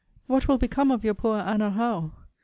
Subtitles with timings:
[0.25, 2.11] What will become of your poor Anna Howe!